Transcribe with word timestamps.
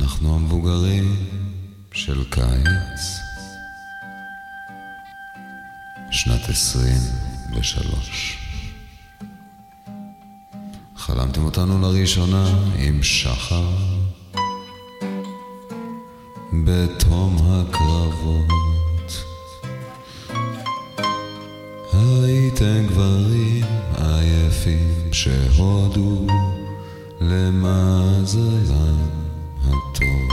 אנחנו 0.00 0.34
המבוגרים 0.34 1.16
של 1.92 2.24
קיץ, 2.30 3.00
שנת 6.10 6.48
עשרים 6.48 7.00
ושלוש. 7.56 8.38
חלמתם 10.96 11.44
אותנו 11.44 11.80
לראשונה 11.80 12.48
עם 12.78 13.02
שחר 13.02 13.76
בתום 16.64 17.36
הקרבות. 17.42 18.52
הייתם 21.92 22.86
גברים 22.86 23.64
עייפים 23.98 25.12
שהודו 25.12 26.26
למזלם 27.20 29.00
הטוב. 29.64 30.28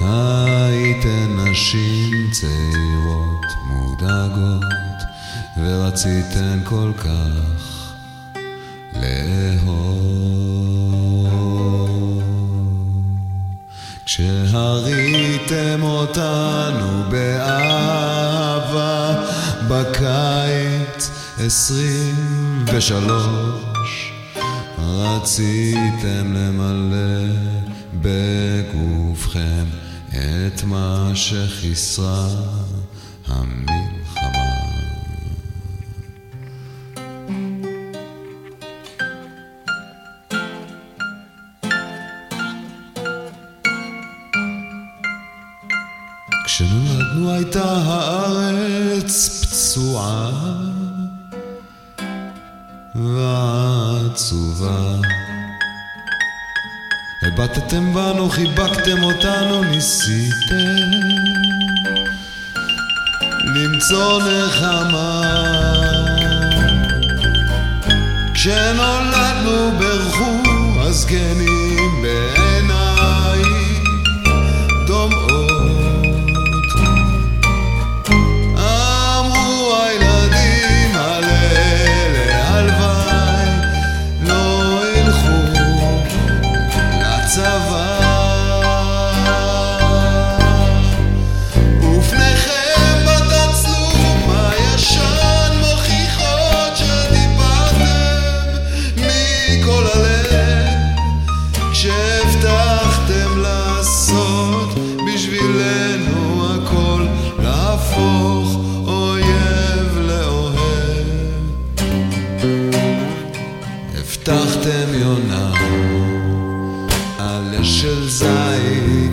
הייתן 0.00 1.36
נשים 1.36 2.30
צעירות 2.30 3.46
מודאגות 3.66 5.02
ורציתן 5.56 6.60
כל 6.64 6.92
כך 6.98 7.92
לאהוב. 8.94 10.22
כשהריתם 14.04 15.82
אותנו 15.82 17.02
באהבה 17.10 18.12
בקיץ 19.68 21.10
עשרים 21.38 22.64
ושלוש 22.72 23.71
רציתם 24.82 26.32
למלא 26.34 27.34
בגופכם 27.94 29.64
את 30.08 30.62
מה 30.64 31.10
שחיסרה 31.14 32.28
המלחמה. 33.26 34.52
כשנולדנו 46.44 47.30
הייתה 47.30 47.64
הארץ 47.64 49.28
פצועה 49.42 50.71
ועצובה. 54.32 54.96
הבטתם 57.22 57.94
בנו, 57.94 58.28
חיבקתם 58.30 59.02
אותנו, 59.02 59.64
ניסיתם 59.64 60.56
למצוא 63.54 64.22
נחמה. 64.22 65.22
כשנולדנו 68.34 69.78
ברכו 69.78 70.42
הזקנים 70.80 72.02
בעיניי 72.02 72.41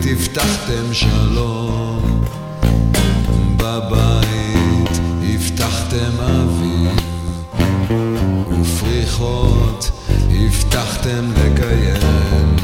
זית 0.02 0.18
הבטחתם 0.18 0.94
שלום. 0.94 2.24
בבית 3.56 5.00
הבטחתם 5.22 6.20
אביב 6.20 6.96
ופריחות 8.60 9.90
הבטחתם 10.30 11.30
לקיים. 11.32 12.56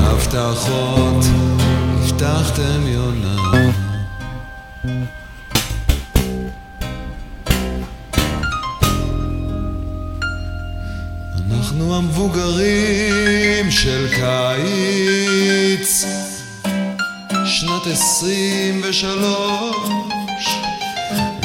הבטחות 0.00 1.24
הבטחתם 2.02 2.86
יונה. 2.86 3.70
אנחנו 11.50 11.96
המבוגרים 11.96 13.70
של 13.70 14.08
קיץ 14.08 16.04
שנת 17.50 17.86
עשרים 17.86 18.80
ושלוש. 18.84 20.48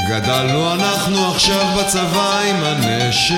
גדלנו 0.10 0.74
אנחנו 0.74 1.32
עכשיו 1.32 1.66
בצבא 1.78 2.40
עם 2.40 2.64
הנשק. 2.64 3.36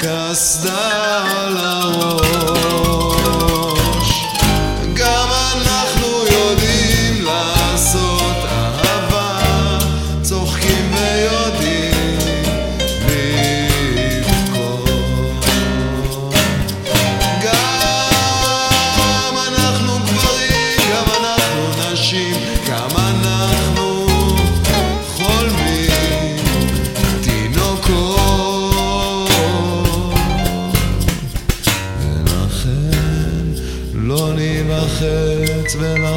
קסדה 0.00 1.24
על 1.36 1.56
הראש 1.56 2.65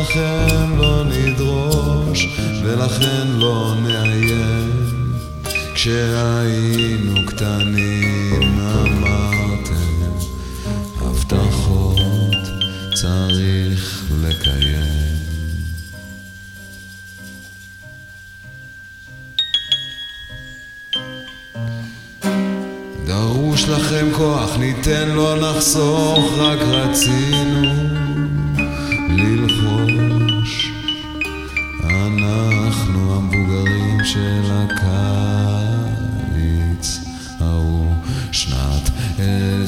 ולכן 0.10 0.70
לא 0.78 1.04
נדרוש 1.04 2.28
ולכן 2.64 3.28
לא 3.28 3.74
נאיים. 3.84 5.14
כשהיינו 5.74 7.26
קטנים 7.26 8.60
אמרתם 8.60 10.04
הבטחות 11.02 12.36
צריך 12.94 14.04
לקיים. 14.22 15.20
דרוש 23.06 23.70
לכם 23.70 24.08
כוח, 24.18 24.58
ניתן 24.58 25.10
לא 25.10 25.36
נחסוך, 25.40 26.34
רק 26.38 26.60
רצינו 26.60 27.69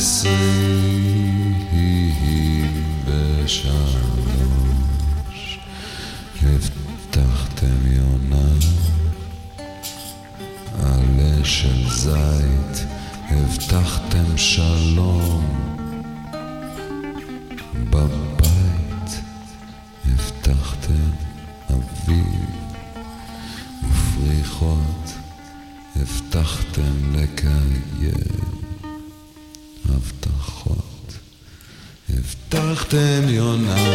עשרים 0.01 1.53
ושלוש. 3.45 4.00
הבטחתם 6.42 7.77
יונה 7.86 8.51
עלה 10.83 11.45
של 11.45 11.89
זית, 11.89 12.86
הבטחתם 13.30 14.38
שלום 14.38 15.45
בבית, 17.89 19.21
הבטחתם 20.06 21.09
אביב 21.69 22.50
ופריחות, 23.89 25.13
הבטחתם 25.95 27.13
לקיים 27.13 28.61
הבטחות, 29.96 31.14
הבטחתם 32.10 33.22
יונה, 33.30 33.94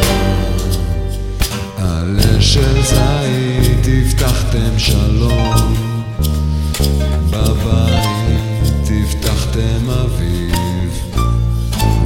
עלה 1.77 2.41
של 2.41 2.81
זית 2.83 3.87
הבטחתם 3.87 4.79
שלום, 4.79 5.73
בבית 7.29 8.89
הבטחתם 8.89 9.89
אביב, 9.89 11.15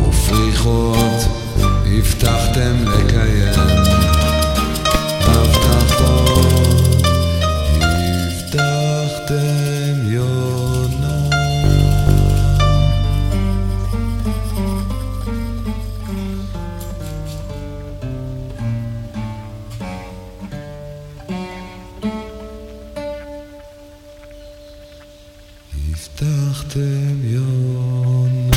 ופריחות 0.08 1.22
הבטחתם 1.86 2.76
לקיים. 2.86 3.81
הבטחתם 26.02 27.16
יונה 27.24 28.51